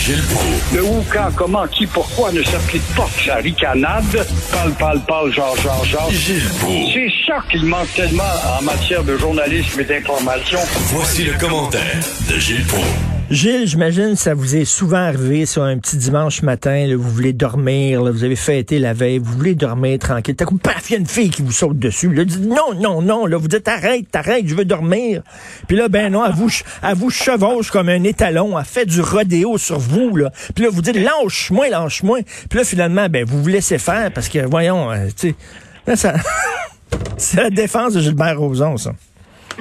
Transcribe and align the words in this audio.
Gilles 0.00 0.22
Proulx. 0.30 0.72
Le 0.74 0.82
où, 0.82 1.04
quand, 1.12 1.28
comment, 1.36 1.66
qui, 1.66 1.86
pourquoi 1.86 2.32
ne 2.32 2.42
s'applique 2.42 2.82
pas 2.96 3.06
que 3.14 3.22
sa 3.22 3.34
ricanade? 3.36 4.26
Parle, 4.50 4.72
parle, 4.72 5.00
parle, 5.00 5.30
genre, 5.30 5.54
genre, 5.58 5.84
genre. 5.84 6.10
Gilles 6.10 6.48
Proulx. 6.58 6.94
C'est 6.94 7.12
ça 7.26 7.44
qu'il 7.50 7.66
manque 7.66 7.92
tellement 7.94 8.22
en 8.58 8.62
matière 8.62 9.04
de 9.04 9.18
journalisme 9.18 9.78
et 9.78 9.84
d'information. 9.84 10.58
Voici 10.94 11.24
le 11.24 11.34
commentaire 11.34 12.00
de 12.30 12.38
Gilles 12.38 12.64
Proulx. 12.64 13.19
Gilles, 13.30 13.68
j'imagine 13.68 14.16
ça 14.16 14.34
vous 14.34 14.56
est 14.56 14.64
souvent 14.64 14.96
arrivé 14.96 15.46
sur 15.46 15.62
un 15.62 15.78
petit 15.78 15.96
dimanche 15.96 16.42
matin, 16.42 16.92
vous 16.96 17.08
voulez 17.08 17.32
dormir, 17.32 18.02
vous 18.02 18.24
avez 18.24 18.34
fêté 18.34 18.80
la 18.80 18.92
veille, 18.92 19.18
vous 19.18 19.32
voulez 19.32 19.54
dormir 19.54 20.00
tranquille. 20.00 20.34
T'as 20.34 20.46
comme 20.46 20.58
paf, 20.58 20.90
il 20.90 20.94
y 20.94 20.96
a 20.96 20.98
une 20.98 21.06
fille 21.06 21.30
qui 21.30 21.42
vous 21.42 21.52
saute 21.52 21.78
dessus. 21.78 22.12
Là, 22.12 22.24
dites 22.24 22.44
non, 22.44 22.74
non, 22.74 23.00
non, 23.00 23.26
là, 23.26 23.36
vous 23.36 23.46
dites 23.46 23.68
arrête, 23.68 24.08
arrête, 24.16 24.48
je 24.48 24.56
veux 24.56 24.64
dormir. 24.64 25.22
Puis 25.68 25.76
là, 25.76 25.88
ben 25.88 26.10
non, 26.10 26.26
elle 26.26 26.32
vous, 26.96 27.10
chevauche 27.10 27.70
comme 27.70 27.88
un 27.88 28.02
étalon, 28.02 28.58
elle 28.58 28.64
fait 28.64 28.84
du 28.84 29.00
rodéo 29.00 29.58
sur 29.58 29.78
vous, 29.78 30.16
là. 30.16 30.32
Puis 30.56 30.64
là, 30.64 30.70
vous 30.72 30.82
dites 30.82 30.96
lâche-moi, 30.96 31.68
lâche-moi. 31.68 32.22
Puis 32.48 32.58
là, 32.58 32.64
finalement, 32.64 33.08
ben 33.08 33.24
vous 33.24 33.40
vous 33.40 33.48
laissez 33.48 33.78
faire 33.78 34.10
parce 34.12 34.28
que, 34.28 34.44
voyons, 34.44 34.90
euh, 34.90 35.06
tu 35.16 35.36
sais, 35.86 35.96
ça... 35.96 36.14
C'est 37.16 37.40
la 37.40 37.50
défense 37.50 37.92
de 37.92 38.00
Gilbert 38.00 38.40
Rozon, 38.40 38.76
ça. 38.76 38.92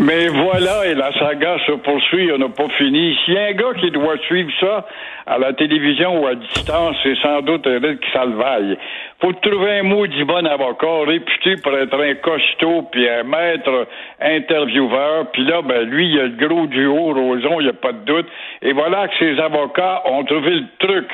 Mais 0.01 0.29
voilà, 0.29 0.87
et 0.87 0.95
la 0.95 1.11
saga 1.11 1.57
se 1.67 1.73
poursuit, 1.73 2.31
on 2.31 2.37
n'a 2.37 2.47
pas 2.47 2.69
fini. 2.77 3.17
S'il 3.25 3.33
y 3.33 3.37
a 3.37 3.47
un 3.47 3.51
gars 3.51 3.73
qui 3.81 3.91
doit 3.91 4.17
suivre 4.19 4.49
ça 4.57 4.85
à 5.27 5.37
la 5.37 5.51
télévision 5.51 6.21
ou 6.21 6.27
à 6.27 6.35
distance, 6.35 6.95
c'est 7.03 7.17
sans 7.17 7.41
doute 7.41 7.67
Eric 7.67 7.99
Salvaille. 8.13 8.77
Faut 9.19 9.33
trouver 9.33 9.79
un 9.79 9.83
maudit 9.83 10.23
bon 10.23 10.47
avocat, 10.47 11.05
réputé 11.05 11.55
pour 11.61 11.75
être 11.75 11.99
un 11.99 12.15
costaud, 12.15 12.87
puis 12.89 13.09
un 13.09 13.23
maître 13.23 13.87
intervieweur. 14.21 15.31
Puis 15.33 15.43
là, 15.43 15.61
ben 15.61 15.81
lui, 15.81 16.13
il 16.13 16.19
a 16.21 16.23
le 16.27 16.47
gros 16.47 16.65
duo, 16.67 17.13
Roson, 17.13 17.59
il 17.59 17.65
n'y 17.65 17.69
a 17.69 17.73
pas 17.73 17.91
de 17.91 18.05
doute. 18.05 18.27
Et 18.61 18.71
voilà 18.71 19.09
que 19.09 19.17
ces 19.19 19.37
avocats 19.37 20.03
ont 20.05 20.23
trouvé 20.23 20.51
le 20.51 20.65
truc 20.79 21.11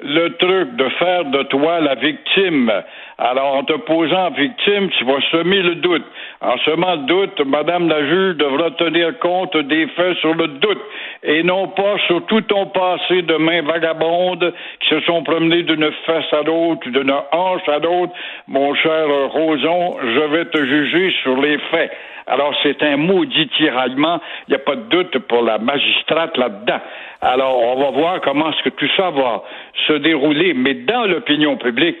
le 0.00 0.28
truc 0.36 0.76
de 0.76 0.88
faire 0.90 1.24
de 1.24 1.42
toi 1.44 1.80
la 1.80 1.94
victime. 1.94 2.70
Alors, 3.18 3.54
en 3.54 3.64
te 3.64 3.72
posant 3.72 4.30
victime, 4.30 4.90
tu 4.90 5.04
vas 5.04 5.20
semer 5.30 5.62
le 5.62 5.76
doute. 5.76 6.04
En 6.42 6.58
semant 6.58 6.96
le 6.96 7.06
doute, 7.06 7.40
Madame 7.46 7.88
la 7.88 8.04
juge 8.06 8.36
devra 8.36 8.70
tenir 8.72 9.18
compte 9.20 9.56
des 9.56 9.86
faits 9.88 10.18
sur 10.18 10.34
le 10.34 10.48
doute 10.48 10.82
et 11.22 11.42
non 11.42 11.68
pas 11.68 11.96
sur 12.06 12.26
tout 12.26 12.42
ton 12.42 12.66
passé 12.66 13.22
de 13.22 13.36
mains 13.36 13.62
vagabondes 13.62 14.52
qui 14.80 14.88
se 14.90 15.00
sont 15.00 15.22
promenés 15.22 15.62
d'une 15.62 15.90
fesse 16.04 16.32
à 16.32 16.42
l'autre, 16.42 16.88
d'une 16.90 17.14
hanche 17.32 17.68
à 17.68 17.78
l'autre. 17.78 18.12
Mon 18.48 18.74
cher 18.74 19.06
Roson, 19.32 19.96
je 20.02 20.20
vais 20.20 20.44
te 20.44 20.58
juger 20.58 21.14
sur 21.22 21.40
les 21.40 21.56
faits. 21.70 21.90
Alors, 22.28 22.52
c'est 22.62 22.82
un 22.82 22.96
maudit 22.96 23.48
tiraillement. 23.56 24.20
Il 24.46 24.50
n'y 24.50 24.56
a 24.56 24.58
pas 24.58 24.74
de 24.74 24.82
doute 24.90 25.18
pour 25.28 25.42
la 25.42 25.58
magistrate 25.58 26.36
là-dedans. 26.36 26.80
Alors, 27.22 27.62
on 27.62 27.76
va 27.76 27.90
voir 27.90 28.20
comment 28.20 28.50
est-ce 28.50 28.62
que 28.64 28.70
tout 28.70 28.90
ça 28.96 29.10
va 29.10 29.42
se 29.86 29.94
dérouler. 29.94 30.54
Mais 30.54 30.74
dans 30.74 31.04
l'opinion 31.06 31.56
publique, 31.56 31.96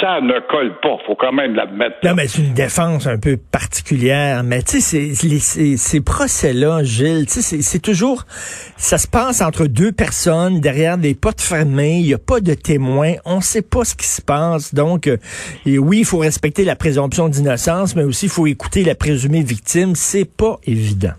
ça 0.00 0.20
ne 0.20 0.38
colle 0.48 0.78
pas. 0.80 0.96
Faut 1.06 1.14
quand 1.14 1.32
même 1.32 1.54
l'admettre. 1.54 1.96
Non, 2.04 2.14
mais 2.14 2.28
c'est 2.28 2.42
une 2.42 2.54
défense 2.54 3.06
un 3.06 3.18
peu 3.18 3.36
particulière. 3.36 4.42
Mais 4.44 4.62
tu 4.62 4.80
sais, 4.80 5.14
ces, 5.76 6.00
procès-là, 6.00 6.82
Gilles, 6.82 7.28
c'est 7.28 7.82
toujours, 7.82 8.24
ça 8.76 8.98
se 8.98 9.06
passe 9.06 9.40
entre 9.40 9.66
deux 9.66 9.92
personnes 9.92 10.60
derrière 10.60 10.98
des 10.98 11.14
portes 11.14 11.40
fermées. 11.40 11.98
Il 11.98 12.06
n'y 12.06 12.14
a 12.14 12.18
pas 12.18 12.40
de 12.40 12.54
témoins. 12.54 13.14
On 13.24 13.40
sait 13.40 13.62
pas 13.62 13.84
ce 13.84 13.94
qui 13.94 14.06
se 14.06 14.22
passe. 14.22 14.74
Donc, 14.74 15.06
euh, 15.06 15.16
et 15.66 15.78
oui, 15.78 16.00
il 16.00 16.04
faut 16.04 16.18
respecter 16.18 16.64
la 16.64 16.76
présomption 16.76 17.28
d'innocence, 17.28 17.96
mais 17.96 18.04
aussi 18.04 18.26
il 18.26 18.30
faut 18.30 18.46
écouter 18.46 18.84
la 18.84 18.94
présumée 18.94 19.42
victime. 19.42 19.94
C'est 19.94 20.28
pas 20.36 20.56
évident. 20.66 21.14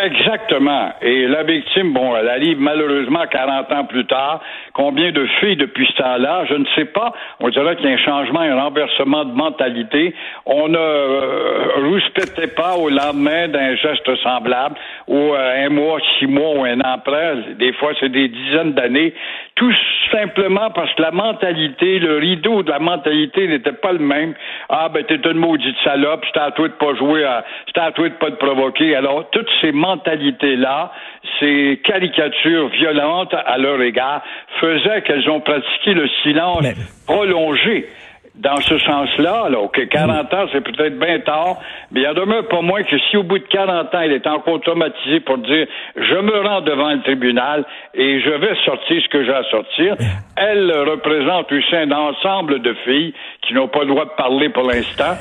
Exactement. 0.00 0.92
Et 1.02 1.26
la 1.26 1.42
victime, 1.42 1.92
bon, 1.92 2.14
elle 2.14 2.28
arrive 2.28 2.60
malheureusement 2.60 3.24
40 3.28 3.72
ans 3.72 3.84
plus 3.84 4.06
tard. 4.06 4.40
Combien 4.72 5.10
de 5.10 5.26
filles 5.40 5.56
depuis 5.56 5.88
ce 5.88 6.02
temps-là? 6.02 6.44
Je 6.48 6.54
ne 6.54 6.64
sais 6.76 6.84
pas. 6.84 7.12
On 7.40 7.48
dirait 7.48 7.74
qu'il 7.76 7.86
y 7.86 7.88
a 7.88 7.94
un 7.94 7.98
changement, 7.98 8.40
un 8.40 8.60
renversement 8.60 9.24
de 9.24 9.32
mentalité. 9.32 10.14
On 10.46 10.68
ne 10.68 10.78
euh, 10.78 12.46
pas 12.56 12.76
au 12.76 12.88
lendemain 12.88 13.48
d'un 13.48 13.74
geste 13.74 14.14
semblable 14.22 14.76
ou 15.08 15.16
euh, 15.16 15.66
un 15.66 15.68
mois, 15.70 15.98
six 16.18 16.26
mois 16.26 16.54
ou 16.54 16.64
un 16.64 16.78
an 16.80 16.92
après. 16.94 17.34
Des 17.58 17.72
fois, 17.72 17.90
c'est 17.98 18.10
des 18.10 18.28
dizaines 18.28 18.74
d'années. 18.74 19.14
Tout 19.56 19.72
simplement 20.12 20.70
parce 20.70 20.92
que 20.94 21.02
la 21.02 21.10
mentalité, 21.10 21.98
le 21.98 22.18
rideau 22.18 22.62
de 22.62 22.70
la 22.70 22.78
mentalité 22.78 23.48
n'était 23.48 23.72
pas 23.72 23.92
le 23.92 23.98
même. 23.98 24.34
Ah, 24.68 24.88
ben, 24.88 25.02
t'es 25.04 25.16
une 25.16 25.38
maudite 25.38 25.76
salope, 25.82 26.24
c'est 26.32 26.40
à 26.40 26.52
toi 26.52 26.68
de 26.68 26.74
pas 26.74 26.94
jouer, 26.94 27.26
c'est 27.66 27.80
à 27.80 27.90
toi 27.90 28.08
de 28.08 28.14
pas 28.14 28.30
te 28.30 28.36
provoquer. 28.36 28.94
Alors, 28.94 29.28
toutes 29.30 29.48
ces 29.60 29.72
mentalité-là, 29.88 30.92
ces 31.40 31.80
caricatures 31.84 32.68
violentes 32.68 33.34
à 33.34 33.58
leur 33.58 33.80
égard, 33.82 34.22
faisaient 34.60 35.02
qu'elles 35.02 35.28
ont 35.30 35.40
pratiqué 35.40 35.94
le 35.94 36.08
silence 36.22 36.66
prolongé. 37.06 37.86
Dans 38.34 38.60
ce 38.60 38.78
sens-là, 38.78 39.48
là, 39.50 39.58
OK, 39.58 39.88
40 39.88 40.32
ans, 40.32 40.46
c'est 40.52 40.60
peut-être 40.60 40.96
bien 40.96 41.18
tard, 41.18 41.56
mais 41.90 42.02
il 42.02 42.04
y 42.04 42.06
en 42.06 42.14
demeure 42.14 42.46
pas 42.46 42.60
moins 42.60 42.84
que 42.84 42.96
si 43.10 43.16
au 43.16 43.24
bout 43.24 43.40
de 43.40 43.44
40 43.44 43.92
ans, 43.92 44.00
il 44.02 44.12
est 44.12 44.26
encore 44.28 44.60
traumatisé 44.60 45.18
pour 45.20 45.38
dire 45.38 45.66
je 45.96 46.14
me 46.14 46.46
rends 46.46 46.60
devant 46.60 46.92
le 46.92 47.02
tribunal 47.02 47.64
et 47.94 48.20
je 48.20 48.30
vais 48.30 48.54
sortir 48.64 49.02
ce 49.02 49.08
que 49.08 49.24
j'ai 49.24 49.34
à 49.34 49.42
sortir, 49.50 49.96
elle 50.36 50.70
représente 50.70 51.50
aussi 51.50 51.74
un 51.74 51.90
ensemble 51.90 52.62
de 52.62 52.74
filles 52.84 53.12
qui 53.42 53.54
n'ont 53.54 53.66
pas 53.66 53.80
le 53.80 53.88
droit 53.88 54.04
de 54.04 54.14
parler 54.16 54.50
pour 54.50 54.62
l'instant, 54.62 55.16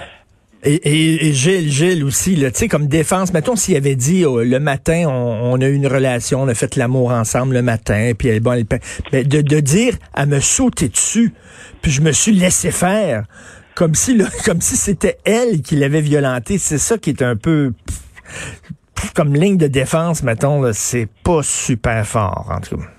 et, 0.68 1.28
et, 1.28 1.34
Gilles, 1.34 1.72
Gilles 1.72 2.04
aussi, 2.04 2.36
tu 2.36 2.50
sais, 2.54 2.68
comme 2.68 2.88
défense, 2.88 3.34
mettons 3.34 3.56
s'il 3.56 3.78
avait 3.78 3.96
dit 3.96 4.26
oh, 4.26 4.42
le 4.44 4.60
matin, 4.60 5.06
on, 5.08 5.60
a 5.62 5.66
eu 5.66 5.74
une 5.74 5.88
relation, 5.88 6.42
on 6.42 6.48
a 6.48 6.54
fait 6.54 6.76
l'amour 6.76 7.12
ensemble 7.12 7.54
le 7.54 7.62
matin, 7.62 8.12
puis 8.18 8.40
bon, 8.40 8.66
mais 9.12 9.24
de, 9.24 9.42
de 9.42 9.60
dire 9.60 9.94
à 10.14 10.26
me 10.26 10.40
sauter 10.40 10.90
dessus, 10.90 11.34
puis 11.82 11.92
je 11.92 12.02
me 12.02 12.12
suis 12.12 12.34
laissé 12.34 12.72
faire, 12.72 13.24
comme 13.76 13.96
si 13.96 14.18
comme 14.46 14.60
si 14.62 14.76
c'était 14.76 15.18
elle 15.26 15.62
qui 15.62 15.76
l'avait 15.76 16.02
violenté, 16.02 16.58
c'est 16.58 16.80
ça 16.80 16.98
qui 16.98 17.12
est 17.12 17.22
un 17.22 17.36
peu 17.36 17.72
comme 19.16 19.36
ligne 19.36 19.58
de 19.58 19.68
défense, 19.68 20.24
mettons, 20.24 20.64
c'est 20.74 21.08
pas 21.24 21.44
super 21.44 22.06
fort 22.06 22.50
en 22.52 22.60
tout 22.60 22.78
cas. 22.78 22.90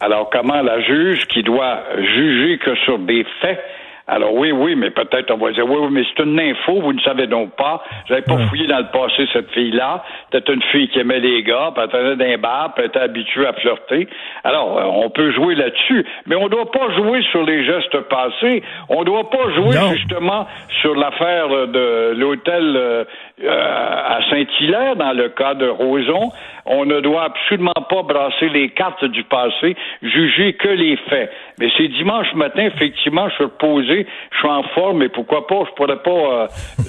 Alors 0.00 0.28
comment 0.30 0.60
la 0.60 0.82
juge 0.82 1.24
qui 1.28 1.42
doit 1.42 1.82
juger 1.96 2.58
que 2.58 2.74
sur 2.84 2.98
des 2.98 3.24
faits 3.40 3.58
alors 4.06 4.34
oui, 4.34 4.52
oui, 4.52 4.74
mais 4.76 4.90
peut-être 4.90 5.30
on 5.30 5.38
va 5.38 5.52
dire 5.52 5.64
oui, 5.64 5.78
oui, 5.80 5.88
mais 5.90 6.02
c'est 6.04 6.22
une 6.22 6.38
info, 6.38 6.80
vous 6.80 6.92
ne 6.92 7.00
savez 7.00 7.26
donc 7.26 7.56
pas. 7.56 7.82
J'avais 8.06 8.22
pas 8.22 8.36
fouillé 8.48 8.66
dans 8.66 8.78
le 8.78 8.90
passé 8.92 9.26
cette 9.32 9.50
fille-là. 9.52 10.04
C'était 10.30 10.52
une 10.52 10.62
fille 10.64 10.88
qui 10.88 10.98
aimait 10.98 11.20
les 11.20 11.42
gars, 11.42 11.72
était 11.82 12.16
d'un 12.16 12.36
bar, 12.36 12.74
était 12.76 12.98
habituée 12.98 13.46
à 13.46 13.54
flirter. 13.54 14.06
Alors, 14.42 14.78
euh, 14.78 14.84
on 14.84 15.08
peut 15.08 15.32
jouer 15.32 15.54
là-dessus, 15.54 16.04
mais 16.26 16.36
on 16.36 16.44
ne 16.44 16.48
doit 16.50 16.70
pas 16.70 16.90
jouer 16.96 17.22
sur 17.30 17.44
les 17.44 17.64
gestes 17.64 17.98
passés. 18.10 18.62
On 18.90 19.00
ne 19.00 19.04
doit 19.06 19.30
pas 19.30 19.50
jouer 19.54 19.76
justement 19.94 20.46
sur 20.82 20.94
l'affaire 20.94 21.48
de 21.48 22.14
l'hôtel 22.14 22.76
euh, 22.76 23.04
à 23.48 24.20
Saint-Hilaire, 24.28 24.96
dans 24.96 25.12
le 25.12 25.30
cas 25.30 25.54
de 25.54 25.66
Roson. 25.66 26.30
On 26.66 26.84
ne 26.84 27.00
doit 27.00 27.24
absolument 27.24 27.72
pas 27.88 28.02
brasser 28.02 28.48
les 28.48 28.70
cartes 28.70 29.04
du 29.04 29.24
passé, 29.24 29.76
juger 30.02 30.54
que 30.54 30.68
les 30.68 30.96
faits. 31.08 31.30
Mais 31.58 31.68
c'est 31.76 31.88
dimanche 31.88 32.32
matin, 32.34 32.64
effectivement, 32.64 33.28
je 33.28 33.34
suis 33.34 33.44
reposé, 33.44 33.93
je 34.02 34.38
suis 34.38 34.48
en 34.48 34.62
forme, 34.74 35.02
et 35.02 35.08
pourquoi 35.08 35.46
pas, 35.46 35.64
je 35.68 35.74
pourrais 35.74 36.02
pas 36.02 36.10
euh, 36.10 36.46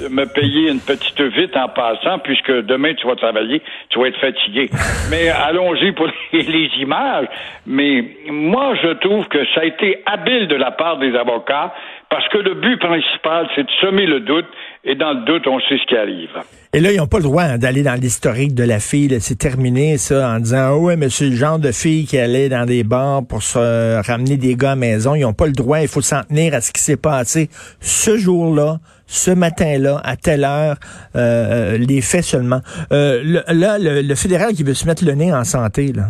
me 0.09 0.25
payer 0.25 0.71
une 0.71 0.79
petite 0.79 1.21
vite 1.21 1.55
en 1.55 1.69
passant, 1.69 2.19
puisque 2.19 2.51
demain 2.51 2.93
tu 2.93 3.07
vas 3.07 3.15
travailler, 3.15 3.61
tu 3.89 3.99
vas 3.99 4.07
être 4.07 4.19
fatigué. 4.19 4.69
Mais 5.11 5.29
allons-y 5.29 5.91
pour 5.91 6.07
les 6.33 6.69
images. 6.79 7.27
Mais 7.65 8.03
moi, 8.27 8.75
je 8.81 8.93
trouve 8.93 9.27
que 9.27 9.45
ça 9.53 9.61
a 9.61 9.65
été 9.65 10.03
habile 10.05 10.47
de 10.47 10.55
la 10.55 10.71
part 10.71 10.97
des 10.97 11.15
avocats, 11.15 11.73
parce 12.09 12.27
que 12.29 12.37
le 12.37 12.55
but 12.55 12.79
principal, 12.79 13.47
c'est 13.55 13.63
de 13.63 13.71
semer 13.81 14.05
le 14.05 14.21
doute, 14.21 14.45
et 14.83 14.95
dans 14.95 15.13
le 15.13 15.25
doute, 15.25 15.47
on 15.47 15.59
sait 15.61 15.77
ce 15.77 15.85
qui 15.87 15.97
arrive. 15.97 16.29
Et 16.71 16.79
là, 16.79 16.91
ils 16.91 16.97
n'ont 16.97 17.07
pas 17.07 17.17
le 17.17 17.23
droit 17.23 17.43
hein, 17.43 17.57
d'aller 17.57 17.81
dans 17.81 17.99
l'historique 17.99 18.53
de 18.53 18.63
la 18.63 18.79
fille. 18.79 19.09
C'est 19.19 19.37
terminé, 19.37 19.97
ça, 19.97 20.29
en 20.29 20.39
disant, 20.39 20.73
oh, 20.73 20.85
ouais, 20.85 20.95
mais 20.97 21.09
c'est 21.09 21.25
le 21.25 21.35
genre 21.35 21.57
de 21.57 21.71
fille 21.71 22.05
qui 22.05 22.17
allait 22.17 22.49
dans 22.49 22.65
des 22.65 22.83
bars 22.83 23.21
pour 23.27 23.41
se 23.41 24.05
ramener 24.05 24.37
des 24.37 24.55
gars 24.55 24.71
à 24.71 24.75
la 24.75 24.81
maison. 24.81 25.15
Ils 25.15 25.21
n'ont 25.21 25.33
pas 25.33 25.47
le 25.47 25.53
droit. 25.53 25.81
Il 25.81 25.87
faut 25.87 26.01
s'en 26.01 26.21
tenir 26.23 26.53
à 26.53 26.61
ce 26.61 26.71
qui 26.71 26.81
s'est 26.81 27.01
passé 27.01 27.49
ce 27.79 28.17
jour-là, 28.17 28.77
ce 29.07 29.31
matin-là, 29.31 30.01
à 30.03 30.15
telle 30.15 30.43
heure, 30.43 30.75
euh, 31.15 31.19
euh, 31.19 31.77
les 31.77 32.01
faits 32.01 32.23
seulement. 32.23 32.59
Euh, 32.91 33.41
là, 33.47 33.77
le, 33.79 34.15
fédéral 34.15 34.53
qui 34.53 34.63
veut 34.63 34.73
se 34.73 34.85
mettre 34.85 35.03
le 35.03 35.13
nez 35.13 35.33
en 35.33 35.43
santé, 35.43 35.91
là. 35.93 36.09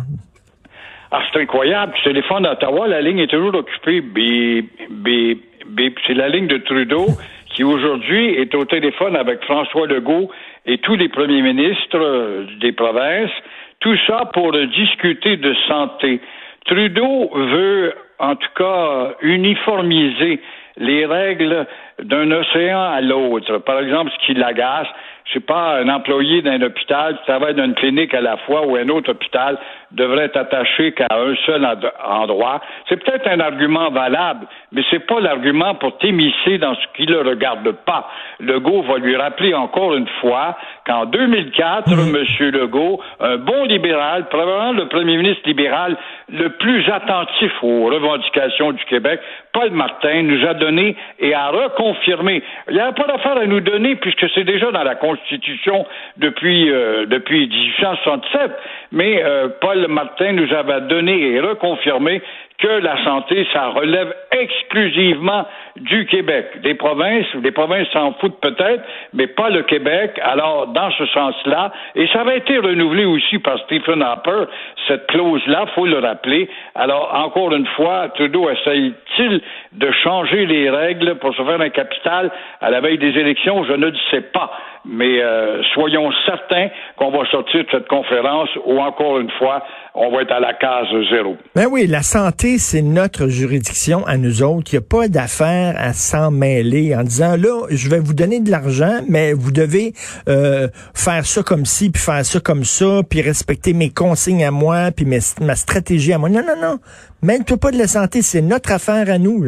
Ah, 1.10 1.22
c'est 1.32 1.40
incroyable. 1.40 1.94
Je 1.98 2.10
téléphone 2.10 2.42
d'Ottawa, 2.42 2.88
la 2.88 3.00
ligne 3.00 3.20
est 3.20 3.30
toujours 3.30 3.54
occupée. 3.54 4.02
C'est 6.06 6.14
la 6.14 6.28
ligne 6.28 6.46
de 6.46 6.58
Trudeau 6.58 7.06
qui 7.50 7.64
aujourd'hui 7.64 8.34
est 8.34 8.54
au 8.54 8.64
téléphone 8.64 9.16
avec 9.16 9.42
François 9.44 9.86
Legault 9.86 10.30
et 10.66 10.78
tous 10.78 10.96
les 10.96 11.08
premiers 11.08 11.42
ministres 11.42 11.98
euh, 11.98 12.44
des 12.60 12.72
provinces, 12.72 13.30
tout 13.80 13.96
ça 14.06 14.30
pour 14.32 14.52
discuter 14.52 15.36
de 15.36 15.54
santé. 15.66 16.20
Trudeau 16.66 17.30
veut 17.34 17.94
en 18.18 18.36
tout 18.36 18.50
cas 18.56 19.14
uniformiser 19.22 20.40
les 20.78 21.06
règles 21.06 21.66
d'un 22.02 22.30
océan 22.30 22.82
à 22.82 23.00
l'autre. 23.00 23.58
Par 23.58 23.80
exemple, 23.80 24.10
ce 24.12 24.26
qui 24.26 24.34
l'agace, 24.34 24.88
c'est 25.32 25.44
pas 25.44 25.78
un 25.78 25.88
employé 25.88 26.42
d'un 26.42 26.60
hôpital 26.62 27.16
qui 27.18 27.24
travaille 27.24 27.54
dans 27.54 27.64
une 27.64 27.74
clinique 27.74 28.14
à 28.14 28.20
la 28.20 28.36
fois 28.38 28.66
ou 28.66 28.76
un 28.76 28.88
autre 28.88 29.10
hôpital 29.10 29.58
devrait 29.90 30.24
être 30.24 30.36
attaché 30.36 30.92
qu'à 30.92 31.08
un 31.10 31.34
seul 31.46 31.66
endroit. 32.04 32.60
C'est 32.88 33.02
peut-être 33.02 33.26
un 33.28 33.40
argument 33.40 33.90
valable, 33.90 34.46
mais 34.72 34.82
c'est 34.90 35.06
pas 35.06 35.20
l'argument 35.20 35.74
pour 35.74 35.98
t'émisser 35.98 36.58
dans 36.58 36.74
ce 36.74 36.86
qui 36.96 37.06
ne 37.06 37.14
le 37.14 37.30
regarde 37.30 37.70
pas. 37.84 38.08
Legault 38.40 38.82
va 38.82 38.98
lui 38.98 39.16
rappeler 39.16 39.54
encore 39.54 39.94
une 39.94 40.08
fois 40.20 40.56
qu'en 40.86 41.06
2004, 41.06 41.92
M. 41.92 42.50
Legault, 42.50 43.00
un 43.20 43.36
bon 43.36 43.64
libéral, 43.64 44.28
probablement 44.28 44.72
le 44.72 44.88
premier 44.88 45.16
ministre 45.16 45.42
libéral 45.46 45.96
le 46.28 46.50
plus 46.50 46.88
attentif 46.90 47.52
aux 47.62 47.86
revendications 47.86 48.72
du 48.72 48.84
Québec, 48.84 49.20
Paul 49.52 49.70
Martin, 49.70 50.22
nous 50.22 50.46
a 50.46 50.54
donné 50.54 50.96
et 51.18 51.34
a 51.34 51.48
reconfirmé. 51.48 52.42
Il 52.68 52.74
n'y 52.74 52.80
a 52.80 52.92
pas 52.92 53.06
d'affaire 53.06 53.38
à 53.38 53.46
nous 53.46 53.60
donner 53.60 53.96
puisque 53.96 54.28
c'est 54.34 54.44
déjà 54.44 54.70
dans 54.70 54.82
la 54.82 54.94
Constitution 54.94 55.15
depuis, 56.16 56.70
euh, 56.70 57.06
depuis 57.06 57.48
1867, 57.48 58.52
mais 58.92 59.22
euh, 59.22 59.48
Paul 59.60 59.86
Martin 59.88 60.32
nous 60.32 60.52
avait 60.52 60.82
donné 60.82 61.32
et 61.32 61.40
reconfirmé 61.40 62.22
que 62.58 62.68
la 62.68 63.02
santé, 63.04 63.46
ça 63.52 63.68
relève 63.68 64.14
exclusivement 64.30 65.44
du 65.76 66.06
Québec. 66.06 66.46
Des 66.62 66.74
provinces, 66.74 67.26
des 67.36 67.50
provinces 67.50 67.88
s'en 67.92 68.12
foutent 68.14 68.40
peut-être, 68.40 68.82
mais 69.12 69.26
pas 69.26 69.50
le 69.50 69.62
Québec. 69.62 70.18
Alors, 70.22 70.68
dans 70.68 70.90
ce 70.92 71.06
sens-là, 71.06 71.72
et 71.94 72.06
ça 72.08 72.20
avait 72.20 72.38
été 72.38 72.58
renouvelé 72.58 73.04
aussi 73.04 73.38
par 73.38 73.58
Stephen 73.64 74.02
Harper, 74.02 74.44
cette 74.88 75.06
clause-là, 75.08 75.66
faut 75.74 75.86
le 75.86 75.98
rappeler. 75.98 76.48
Alors, 76.74 77.12
encore 77.14 77.52
une 77.52 77.66
fois, 77.76 78.08
Trudeau 78.14 78.48
essaye-t-il 78.48 79.40
de 79.72 79.90
changer 80.02 80.46
les 80.46 80.70
règles 80.70 81.16
pour 81.16 81.34
se 81.34 81.42
faire 81.42 81.60
un 81.60 81.70
capital 81.70 82.30
à 82.60 82.70
la 82.70 82.80
veille 82.80 82.98
des 82.98 83.18
élections? 83.18 83.64
Je 83.64 83.72
ne 83.72 83.86
le 83.86 83.96
sais 84.10 84.22
pas. 84.22 84.50
Mais 84.88 85.20
euh, 85.20 85.62
soyons 85.74 86.10
certains 86.26 86.68
qu'on 86.96 87.10
va 87.10 87.26
sortir 87.30 87.64
de 87.64 87.68
cette 87.70 87.88
conférence 87.88 88.48
où, 88.64 88.78
encore 88.78 89.18
une 89.18 89.30
fois, 89.32 89.64
on 89.94 90.10
va 90.10 90.22
être 90.22 90.32
à 90.32 90.38
la 90.38 90.54
case 90.54 90.86
zéro. 91.10 91.36
Ben 91.56 91.66
oui, 91.68 91.86
la 91.88 92.02
santé, 92.02 92.45
c'est 92.58 92.82
notre 92.82 93.26
juridiction 93.26 94.06
à 94.06 94.16
nous 94.16 94.42
autres. 94.42 94.72
Il 94.72 94.76
n'y 94.76 94.78
a 94.78 94.82
pas 94.82 95.08
d'affaire 95.08 95.74
à 95.78 95.92
s'en 95.92 96.30
mêler 96.30 96.94
en 96.94 97.02
disant, 97.02 97.36
là, 97.36 97.66
je 97.70 97.88
vais 97.88 97.98
vous 97.98 98.14
donner 98.14 98.40
de 98.40 98.50
l'argent, 98.50 99.00
mais 99.08 99.32
vous 99.32 99.50
devez 99.50 99.94
euh, 100.28 100.68
faire 100.94 101.26
ça 101.26 101.42
comme 101.42 101.66
ci, 101.66 101.90
puis 101.90 102.00
faire 102.00 102.24
ça 102.24 102.38
comme 102.38 102.64
ça, 102.64 103.02
puis 103.08 103.20
respecter 103.20 103.72
mes 103.72 103.90
consignes 103.90 104.44
à 104.44 104.52
moi, 104.52 104.92
puis 104.92 105.06
ma 105.06 105.56
stratégie 105.56 106.12
à 106.12 106.18
moi. 106.18 106.28
Non, 106.28 106.42
non, 106.46 106.60
non. 106.60 106.78
Mêle-toi 107.22 107.56
pas 107.56 107.72
de 107.72 107.78
la 107.78 107.88
santé, 107.88 108.22
c'est 108.22 108.42
notre 108.42 108.70
affaire 108.70 109.10
à 109.10 109.18
nous. 109.18 109.44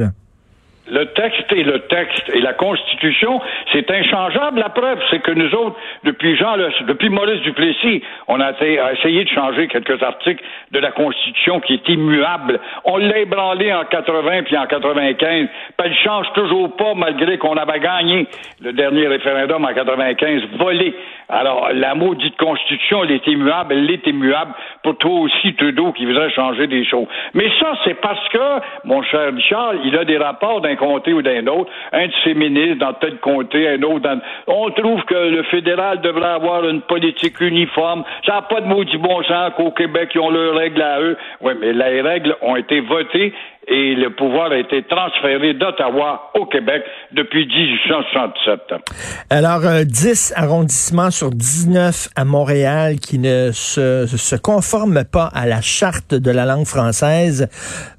Le 0.91 1.05
texte 1.13 1.53
est 1.53 1.63
le 1.63 1.81
texte 1.81 2.31
et 2.33 2.41
la 2.41 2.55
Constitution, 2.55 3.41
c'est 3.73 3.91
inchangeable. 3.91 4.61
La 4.61 4.71
preuve, 4.71 4.99
c'est 5.11 5.21
que 5.21 5.33
nous 5.33 5.55
autres, 5.55 5.77
depuis 6.05 6.37
Jean, 6.37 6.57
depuis 6.87 7.11
Maurice 7.11 7.43
Duplessis, 7.43 8.03
on 8.27 8.41
a, 8.41 8.53
essayé 8.53 9.25
de 9.25 9.29
changer 9.29 9.69
quelques 9.69 10.03
articles 10.03 10.43
de 10.71 10.79
la 10.79 10.91
Constitution 10.93 11.61
qui 11.61 11.75
est 11.75 11.89
immuable. 11.89 12.59
On 12.85 12.97
l'a 12.97 13.19
ébranlé 13.19 13.73
en 13.73 13.85
80 13.85 14.43
puis 14.45 14.57
en 14.57 14.67
95. 14.67 15.47
Puis 15.49 15.49
elle 15.79 15.95
change 15.97 16.27
toujours 16.35 16.75
pas 16.77 16.95
malgré 16.95 17.39
qu'on 17.39 17.57
avait 17.57 17.81
gagné 17.81 18.27
le 18.63 18.73
dernier 18.73 19.07
référendum 19.09 19.65
en 19.65 19.75
95, 19.75 20.43
volé. 20.59 20.95
Alors, 21.31 21.69
la 21.75 21.95
maudite 21.95 22.37
Constitution, 22.39 23.05
elle 23.05 23.11
est 23.11 23.27
immuable, 23.27 23.75
elle 23.75 23.91
est 23.91 24.07
immuable 24.07 24.53
pour 24.83 24.97
toi 24.97 25.21
aussi, 25.21 25.55
Trudeau, 25.55 25.93
qui 25.93 26.07
voudrait 26.07 26.31
changer 26.31 26.67
des 26.67 26.87
choses. 26.87 27.07
Mais 27.35 27.51
ça, 27.61 27.75
c'est 27.85 28.01
parce 28.01 28.27
que, 28.31 28.39
mon 28.85 29.03
cher 29.03 29.35
Richard, 29.35 29.75
il 29.85 29.95
a 29.99 30.07
des 30.07 30.17
rapports 30.17 30.63
d'un 30.63 30.77
comté 30.77 31.13
ou 31.13 31.21
d'un 31.21 31.47
autre, 31.47 31.71
un 31.93 32.07
de 32.07 32.13
ses 32.25 32.33
ministres 32.33 32.79
dans 32.79 32.95
tel 32.95 33.19
comté, 33.19 33.69
un 33.69 33.83
autre 33.83 34.01
dans... 34.01 34.21
On 34.47 34.71
trouve 34.71 35.03
que 35.05 35.15
le 35.15 35.43
fédéral 35.45 36.01
devrait 36.01 36.31
avoir 36.31 36.67
une 36.67 36.81
politique 36.81 37.41
uniforme. 37.41 38.05
Ça 38.25 38.37
n'a 38.37 38.43
pas 38.43 38.63
de 38.63 38.67
maudit 38.67 38.97
bon 38.97 39.23
sens 39.25 39.53
qu'au 39.57 39.73
Québec, 39.73 40.11
ils 40.15 40.21
ont 40.21 40.31
leurs 40.31 40.55
règles 40.55 40.81
à 40.81 41.01
eux. 41.01 41.17
Oui, 41.43 41.53
mais 41.61 41.75
les 41.75 42.01
règles 42.01 42.37
ont 42.41 42.57
été 42.57 42.81
votées 42.81 43.35
et 43.69 43.95
le 43.95 44.11
pouvoir 44.11 44.51
a 44.53 44.57
été 44.57 44.83
transféré 44.83 45.55
d'Ottawa 45.55 46.31
au 46.35 46.47
Québec 46.47 46.83
depuis 47.13 47.47
1867. 47.47 48.61
Alors, 49.31 49.61
10 49.85 50.33
euh, 50.37 50.43
arrondissements 50.43 51.11
sur 51.11 51.31
19 51.31 52.09
à 52.17 52.25
Montréal 52.25 52.97
qui 52.97 53.19
ne 53.19 53.51
se, 53.53 54.07
se 54.07 54.37
conforment 54.37 55.05
pas 55.05 55.29
à 55.35 55.47
la 55.47 55.61
charte 55.61 56.15
de 56.15 56.31
la 56.31 56.47
langue 56.47 56.67
française, 56.67 57.49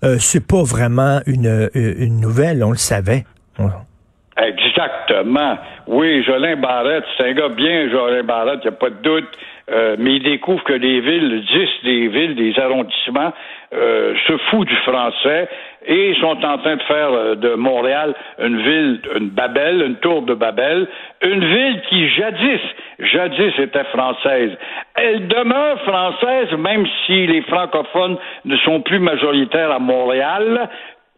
euh, 0.04 0.16
c'est 0.19 0.45
pas 0.45 0.63
vraiment 0.63 1.19
une, 1.27 1.69
une 1.75 2.19
nouvelle, 2.19 2.63
on 2.63 2.71
le 2.71 2.77
savait. 2.77 3.24
Exactement. 4.38 5.57
Oui, 5.88 6.24
Jolin 6.24 6.56
Barrette, 6.56 7.04
c'est 7.18 7.30
un 7.30 7.33
gars 7.33 7.50
bien, 7.50 7.89
Jolin 7.89 8.24
Barrette, 8.24 8.60
il 8.63 8.69
n'y 8.69 8.75
a 8.75 8.77
pas 8.77 8.89
de 8.89 9.01
doute. 9.01 9.27
Euh, 9.71 9.95
mais 10.00 10.16
il 10.16 10.24
découvre 10.24 10.63
que 10.63 10.74
les 10.74 11.00
villes, 11.00 11.44
10 11.45 11.69
des 11.83 12.07
villes, 12.07 12.36
des 12.36 12.60
arrondissements, 12.60 13.33
euh, 13.71 14.16
se 14.27 14.38
foutent 14.50 14.68
du 14.68 14.75
français 14.77 15.48
et 15.86 16.16
sont 16.16 16.44
en 16.44 16.57
train 16.57 16.75
de 16.75 16.81
faire 16.83 17.12
euh, 17.12 17.36
de 17.36 17.54
Montréal 17.54 18.16
une 18.39 18.57
ville, 18.62 19.01
une 19.16 19.30
Babel, 19.30 19.83
une 19.83 19.95
tour 19.98 20.24
de 20.24 20.33
Babel, 20.33 20.88
une 21.21 21.45
ville 21.45 21.81
qui 21.88 22.10
jadis, 22.10 22.62
jadis 23.00 23.60
était 23.60 23.83
française. 23.86 24.51
Elle 24.95 25.27
demeure 25.27 25.80
française 25.81 26.51
même 26.57 26.88
si 27.06 27.27
les 27.27 27.42
francophones 27.44 28.18
ne 28.45 28.57
sont 28.57 28.81
plus 28.81 29.00
majoritaires 29.00 29.71
à 29.71 29.80
Montréal, 29.80 30.68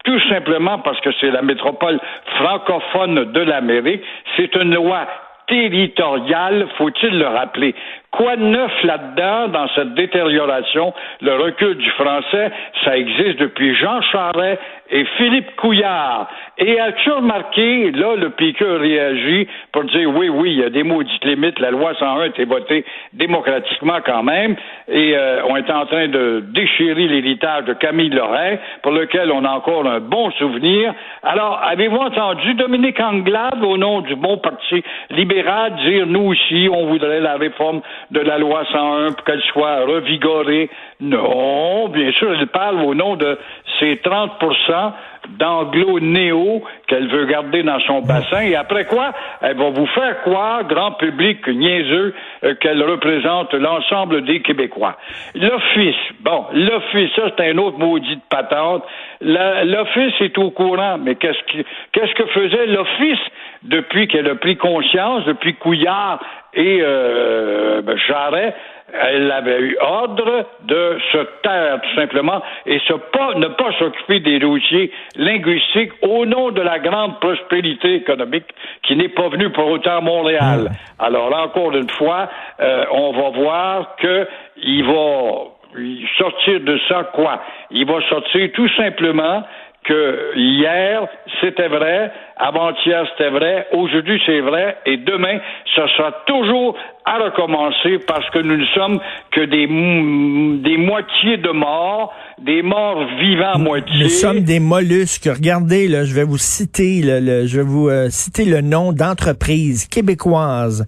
tout 0.03 0.19
simplement 0.30 0.80
parce 0.80 1.00
que 1.00 1.12
c'est 1.21 1.31
la 1.31 1.42
métropole 1.42 2.00
francophone 2.36 3.31
de 3.31 3.42
l'Amérique. 3.42 4.03
C'est 4.36 4.53
une 4.56 4.74
loi 4.74 5.07
territoriale, 5.48 6.68
faut-il 6.77 7.18
le 7.18 7.27
rappeler. 7.27 7.75
Quoi 8.12 8.36
de 8.36 8.44
neuf 8.44 8.72
là-dedans, 8.84 9.48
dans 9.48 9.68
cette 9.69 9.94
détérioration? 9.94 10.94
Le 11.22 11.34
recul 11.34 11.78
du 11.78 11.90
français, 11.92 12.52
ça 12.84 12.98
existe 12.98 13.40
depuis 13.40 13.74
Jean 13.75 14.02
Charest 14.02 14.60
et 14.90 15.06
Philippe 15.18 15.56
Couillard. 15.56 16.28
Et 16.58 16.80
as-tu 16.80 17.10
remarqué, 17.10 17.92
là, 17.92 18.16
le 18.18 18.31
PQ 18.31 18.66
réagit 18.66 19.48
pour 19.72 19.86
dire 19.86 20.10
oui, 20.10 20.28
oui, 20.28 20.52
il 20.52 20.60
y 20.60 20.63
a 20.63 20.69
des 20.69 20.84
maudites 20.84 21.24
limites, 21.24 21.60
la 21.60 21.72
loi 21.72 21.94
101 21.98 22.19
a 22.19 22.28
été 22.28 22.44
votée 22.44 22.84
démocratiquement 23.13 24.00
quand 24.06 24.24
même, 24.24 24.58
et 24.90 25.16
euh, 25.16 25.42
on 25.48 25.56
est 25.56 25.72
en 25.72 25.86
train 25.86 26.10
de 26.10 26.44
déchirer 26.54 27.08
l'héritage 27.08 27.63
de 27.63 27.74
Camille 27.74 28.10
Lorrain, 28.10 28.58
pour 28.84 28.92
lequel 28.92 29.31
on 29.31 29.46
a 29.46 29.50
encore 29.50 29.88
un 29.88 30.02
bon 30.02 30.30
souvenir. 30.31 30.94
Alors, 31.24 31.62
avez-vous 31.63 31.96
entendu 31.96 32.54
Dominique 32.56 33.00
Anglade, 33.00 33.63
au 33.63 33.78
nom 33.78 34.02
du 34.02 34.16
bon 34.16 34.38
parti 34.38 34.84
libéral, 35.10 35.75
dire 35.86 36.06
nous 36.06 36.31
aussi, 36.31 36.68
on 36.69 36.88
voudrait 36.88 37.22
la 37.22 37.38
réforme 37.38 37.81
de 38.09 38.19
la 38.19 38.38
loi 38.38 38.63
101 38.71 39.12
pour 39.13 39.24
qu'elle 39.24 39.42
soit 39.53 39.86
revigorée. 39.86 40.69
Non, 41.00 41.88
bien 41.89 42.12
sûr, 42.13 42.33
elle 42.33 42.48
parle 42.48 42.81
au 42.81 42.94
nom 42.94 43.15
de 43.15 43.38
ces 43.79 43.96
30% 43.96 44.93
d'anglo-néo 45.38 46.63
qu'elle 46.88 47.08
veut 47.08 47.25
garder 47.25 47.63
dans 47.63 47.79
son 47.81 48.01
bassin. 48.01 48.41
Et 48.41 48.55
après 48.55 48.86
quoi, 48.86 49.12
elle 49.41 49.58
va 49.58 49.70
vous 49.70 49.86
faire 49.88 50.22
croire, 50.22 50.63
grand 50.65 50.93
public 50.93 51.48
niaiseux, 51.48 52.13
euh, 52.43 52.55
qu'elle 52.55 52.81
représente 52.84 53.53
l'ensemble 53.53 54.24
des 54.24 54.41
Québécois. 54.41 54.98
L'Office, 55.36 55.96
bon, 56.22 56.46
l'Office, 56.53 57.12
ça 57.15 57.24
c'est 57.38 57.51
un 57.51 57.58
autre 57.58 57.77
maudit 57.77 58.15
de 58.15 58.22
patente. 58.29 58.84
L'Office 59.22 60.13
est 60.22 60.38
au 60.38 60.50
courant, 60.51 60.98
mais 60.98 61.15
qu'est-ce 61.15 61.53
que, 61.53 61.63
qu'est-ce 61.91 62.13
que 62.15 62.25
faisait 62.27 62.65
l'Office 62.67 63.20
depuis 63.63 64.08
qu'elle 64.08 64.27
a 64.27 64.36
pris 64.36 64.58
conscience, 64.58 65.25
depuis 65.25 65.53
Couillard 65.55 66.20
et 66.53 66.79
euh, 66.81 67.81
ben, 67.81 67.98
Jarret 67.98 68.55
elle 68.93 69.31
avait 69.31 69.60
eu 69.60 69.77
ordre 69.79 70.46
de 70.63 70.98
se 71.12 71.17
taire 71.43 71.79
tout 71.81 71.96
simplement 71.96 72.41
et 72.65 72.79
pas, 73.13 73.34
ne 73.36 73.48
pas 73.48 73.72
s'occuper 73.79 74.20
des 74.20 74.39
dossiers 74.39 74.91
linguistiques 75.15 75.91
au 76.01 76.25
nom 76.25 76.51
de 76.51 76.62
la 76.62 76.79
grande 76.79 77.20
prospérité 77.20 77.96
économique 77.96 78.48
qui 78.84 78.96
n'est 78.96 79.10
pas 79.10 79.29
venue 79.29 79.50
pour 79.51 79.67
autant 79.67 79.98
à 79.98 80.01
Montréal. 80.01 80.72
Alors 81.00 81.29
là, 81.29 81.43
encore 81.43 81.75
une 81.75 81.89
fois, 81.89 82.29
euh, 82.60 82.86
on 82.91 83.12
va 83.12 83.29
voir 83.29 83.96
qu'il 83.98 84.86
va 84.86 86.01
sortir 86.17 86.60
de 86.60 86.79
ça 86.89 87.10
quoi? 87.13 87.41
Il 87.72 87.86
va 87.86 88.01
sortir 88.10 88.50
tout 88.53 88.70
simplement 88.75 89.43
que 89.84 90.32
hier, 90.36 91.08
c'était 91.40 91.68
vrai, 91.68 92.12
avant-hier, 92.38 93.06
c'était 93.12 93.30
vrai, 93.30 93.68
aujourd'hui, 93.72 94.22
c'est 94.26 94.42
vrai, 94.42 94.78
et 94.86 94.98
demain, 94.98 95.40
ce 95.76 95.88
sera 95.88 96.12
toujours 96.28 96.78
à 97.06 97.18
recommencer 97.18 98.00
parce 98.06 98.30
que 98.30 98.40
nous 98.40 98.58
ne 98.58 98.66
sommes 98.68 99.00
que 99.32 99.42
des, 99.42 99.68
des 99.68 100.78
moitiés 100.78 101.38
de 101.38 101.50
morts, 101.50 102.14
des 102.45 102.62
morts 102.63 103.05
vivants 103.19 103.53
à 103.53 103.57
moitié. 103.57 104.03
Nous 104.03 104.10
sommes 104.10 104.41
des 104.41 104.60
mollusques. 104.60 105.29
Regardez, 105.31 105.88
là, 105.88 106.05
je 106.05 106.13
vais 106.13 106.24
vous 106.24 106.38
citer, 106.38 107.01
le, 107.03 107.45
je 107.45 107.57
vais 107.57 107.63
vous 107.63 107.89
euh, 107.89 108.10
citer 108.10 108.45
le 108.45 108.62
nom 108.62 108.93
d'entreprises 108.93 109.86
québécoises 109.88 110.86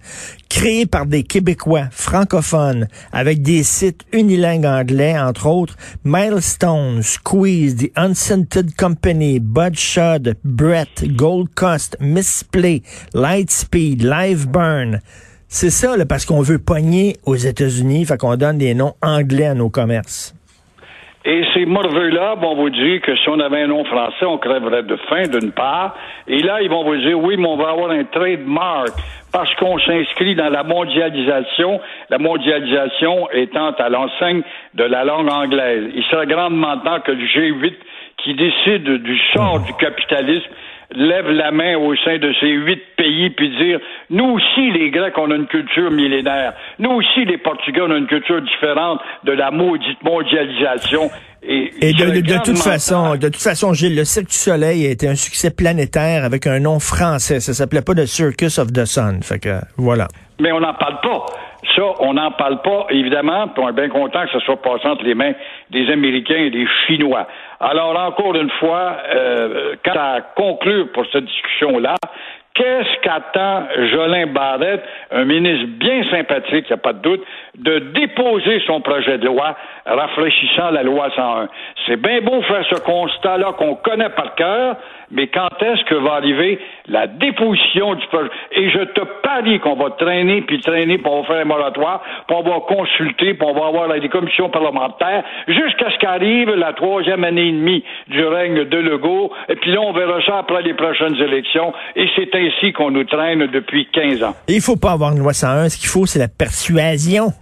créées 0.48 0.86
par 0.86 1.06
des 1.06 1.22
Québécois 1.22 1.88
francophones 1.90 2.86
avec 3.12 3.42
des 3.42 3.62
sites 3.62 4.02
unilingues 4.12 4.66
anglais, 4.66 5.18
entre 5.18 5.46
autres 5.46 5.76
Milestone, 6.04 7.02
Squeeze, 7.02 7.76
The 7.76 7.90
Unscented 7.96 8.74
Company, 8.76 9.40
Bud 9.40 9.74
Brett, 10.44 11.04
Gold 11.16 11.48
Coast, 11.54 11.96
Misplay, 12.00 12.82
Lightspeed, 13.14 14.02
Live 14.02 14.48
Burn. 14.48 15.00
C'est 15.48 15.70
ça, 15.70 15.96
là, 15.96 16.04
parce 16.04 16.24
qu'on 16.24 16.40
veut 16.40 16.58
pogner 16.58 17.16
aux 17.24 17.36
États-Unis, 17.36 18.04
fait 18.06 18.16
qu'on 18.16 18.36
donne 18.36 18.58
des 18.58 18.74
noms 18.74 18.94
anglais 19.02 19.46
à 19.46 19.54
nos 19.54 19.70
commerces. 19.70 20.34
Et 21.26 21.42
ces 21.54 21.64
morveux-là 21.64 22.34
vont 22.34 22.54
vous 22.54 22.68
dire 22.68 23.00
que 23.00 23.16
si 23.16 23.28
on 23.30 23.40
avait 23.40 23.62
un 23.62 23.68
nom 23.68 23.84
français, 23.84 24.26
on 24.26 24.36
crèverait 24.36 24.82
de 24.82 24.96
faim, 25.08 25.22
d'une 25.22 25.52
part. 25.52 25.96
Et 26.28 26.40
là, 26.40 26.60
ils 26.60 26.68
vont 26.68 26.84
vous 26.84 26.96
dire, 26.96 27.18
oui, 27.18 27.36
mais 27.38 27.48
on 27.48 27.56
va 27.56 27.70
avoir 27.70 27.90
un 27.90 28.04
trademark 28.04 28.90
parce 29.32 29.52
qu'on 29.56 29.78
s'inscrit 29.78 30.36
dans 30.36 30.50
la 30.50 30.62
mondialisation, 30.62 31.80
la 32.10 32.18
mondialisation 32.18 33.28
étant 33.32 33.70
à 33.72 33.88
l'enseigne 33.88 34.42
de 34.74 34.84
la 34.84 35.04
langue 35.04 35.30
anglaise. 35.30 35.90
Il 35.94 36.04
serait 36.04 36.26
grandement 36.26 36.76
temps 36.78 37.00
que 37.00 37.12
le 37.12 37.24
G8, 37.24 37.74
qui 38.18 38.34
décide 38.34 39.02
du 39.02 39.18
sort 39.32 39.60
du 39.60 39.72
capitalisme, 39.74 40.50
lève 40.92 41.30
la 41.30 41.50
main 41.50 41.76
au 41.76 41.94
sein 41.96 42.18
de 42.18 42.32
ces 42.40 42.48
huit 42.48 42.82
pays 42.96 43.30
puis 43.30 43.50
dire 43.56 43.80
nous 44.10 44.24
aussi 44.24 44.70
les 44.70 44.90
Grecs 44.90 45.16
on 45.16 45.30
a 45.30 45.36
une 45.36 45.46
culture 45.46 45.90
millénaire. 45.90 46.54
Nous 46.78 46.90
aussi 46.90 47.24
les 47.24 47.38
Portugais 47.38 47.80
on 47.82 47.90
a 47.90 47.96
une 47.96 48.06
culture 48.06 48.40
différente 48.42 49.00
de 49.24 49.32
la 49.32 49.50
maudite 49.50 50.02
mondialisation 50.02 51.10
et, 51.46 51.92
de, 51.92 52.44
toute 52.44 52.58
façon, 52.58 53.16
de 53.16 53.28
toute 53.28 53.42
façon, 53.42 53.74
Gilles, 53.74 53.96
le 53.96 54.04
Cirque 54.04 54.28
du 54.28 54.34
Soleil 54.34 54.86
a 54.86 54.90
été 54.90 55.08
un 55.08 55.14
succès 55.14 55.50
planétaire 55.50 56.24
avec 56.24 56.46
un 56.46 56.58
nom 56.58 56.78
français. 56.78 57.40
Ça 57.40 57.52
s'appelait 57.52 57.82
pas 57.82 57.94
The 57.94 58.06
Circus 58.06 58.58
of 58.58 58.72
the 58.72 58.84
Sun. 58.84 59.22
Fait 59.22 59.38
que, 59.38 59.60
voilà. 59.76 60.08
Mais 60.40 60.52
on 60.52 60.60
n'en 60.60 60.74
parle 60.74 61.00
pas. 61.02 61.26
Ça, 61.76 61.82
on 62.00 62.14
n'en 62.14 62.30
parle 62.32 62.62
pas, 62.62 62.86
évidemment, 62.90 63.48
puis 63.48 63.62
on 63.62 63.68
est 63.68 63.72
bien 63.72 63.88
content 63.88 64.24
que 64.26 64.32
ça 64.32 64.40
soit 64.40 64.60
passé 64.60 64.86
entre 64.86 65.04
les 65.04 65.14
mains 65.14 65.32
des 65.70 65.90
Américains 65.90 66.36
et 66.36 66.50
des 66.50 66.66
Chinois. 66.86 67.26
Alors, 67.60 67.98
encore 67.98 68.34
une 68.36 68.50
fois, 68.60 68.96
euh, 69.14 69.74
quand 69.84 69.98
à 69.98 70.20
conclure 70.36 70.92
pour 70.92 71.04
cette 71.12 71.24
discussion-là, 71.24 71.96
qu'est-ce 72.54 73.00
qu'attend 73.02 73.66
Jolin 73.90 74.26
Barrette, 74.26 74.82
un 75.10 75.24
ministre 75.24 75.66
bien 75.78 76.04
sympathique, 76.10 76.66
il 76.68 76.72
n'y 76.72 76.72
a 76.72 76.76
pas 76.78 76.92
de 76.92 77.00
doute, 77.00 77.22
de 77.58 77.78
déposer 77.78 78.60
son 78.66 78.80
projet 78.80 79.18
de 79.18 79.26
loi 79.26 79.56
rafraîchissant 79.86 80.70
la 80.70 80.82
loi 80.82 81.10
101? 81.14 81.48
C'est 81.86 82.00
bien 82.00 82.20
beau 82.20 82.40
faire 82.42 82.64
ce 82.70 82.80
constat-là 82.80 83.52
qu'on 83.58 83.74
connaît 83.74 84.10
par 84.10 84.34
cœur, 84.36 84.76
mais 85.10 85.26
quand 85.28 85.48
est-ce 85.60 85.84
que 85.84 85.94
va 85.94 86.14
arriver 86.14 86.58
la 86.88 87.06
déposition 87.06 87.94
du 87.94 88.06
projet? 88.06 88.30
Et 88.52 88.70
je 88.70 88.80
te 88.80 89.00
parie 89.22 89.60
qu'on 89.60 89.74
va 89.74 89.90
traîner, 89.90 90.42
puis 90.42 90.60
traîner, 90.60 90.98
pour 90.98 91.26
faire 91.26 91.40
un 91.40 91.44
moratoire, 91.44 92.02
puis 92.26 92.36
on 92.36 92.42
va 92.42 92.60
consulter, 92.60 93.34
puis 93.34 93.48
on 93.48 93.52
va 93.52 93.66
avoir 93.66 93.88
des 94.00 94.08
commissions 94.08 94.48
parlementaires, 94.48 95.22
jusqu'à 95.46 95.90
ce 95.90 95.98
qu'arrive 95.98 96.50
la 96.54 96.72
troisième 96.72 97.24
année 97.24 97.48
et 97.48 97.52
demie 97.52 97.84
du 98.08 98.24
règne 98.24 98.64
de 98.64 98.78
Legault, 98.78 99.32
et 99.48 99.56
puis 99.56 99.72
là, 99.72 99.80
on 99.80 99.92
verra 99.92 100.20
ça 100.22 100.38
après 100.38 100.62
les 100.62 100.74
prochaines 100.74 101.16
élections, 101.20 101.72
et 101.96 102.08
c'est 102.16 102.34
ainsi 102.46 102.72
qu'on 102.72 102.90
nous 102.90 103.04
traîne 103.04 103.46
depuis 103.46 103.88
15 103.92 104.22
ans. 104.22 104.34
Il 104.48 104.60
faut 104.60 104.76
pas 104.76 104.92
avoir 104.92 105.12
une 105.12 105.18
loi 105.18 105.32
101, 105.32 105.68
ce 105.68 105.78
qu'il 105.78 105.88
faut, 105.88 106.06
c'est 106.06 106.18
la 106.18 106.28
persuasion. 106.28 107.32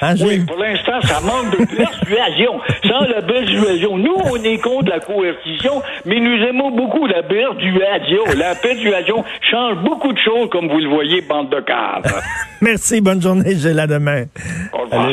Hein, 0.00 0.14
oui, 0.20 0.40
pour 0.40 0.56
l'instant, 0.56 1.00
ça 1.02 1.20
manque 1.20 1.52
de 1.52 1.64
persuasion. 1.64 2.60
Sans 2.84 3.04
la 3.06 3.22
persuasion, 3.22 3.98
nous, 3.98 4.16
on 4.32 4.36
est 4.42 4.58
contre 4.58 4.90
la 4.90 4.98
coercition, 4.98 5.80
mais 6.04 6.18
nous 6.18 6.44
aimons 6.44 6.72
beaucoup 6.72 7.06
la 7.06 7.22
persuasion. 7.22 8.24
La 8.36 8.54
persuasion 8.56 9.24
change 9.48 9.78
beaucoup 9.84 10.12
de 10.12 10.18
choses, 10.18 10.48
comme 10.50 10.68
vous 10.68 10.80
le 10.80 10.88
voyez, 10.88 11.20
bande 11.20 11.50
de 11.50 11.60
cadres. 11.60 12.20
Merci, 12.60 13.00
bonne 13.00 13.22
journée, 13.22 13.54
j'ai 13.56 13.72
la 13.72 13.86
demain. 13.86 14.24
Au 14.72 14.84
revoir. 14.84 15.10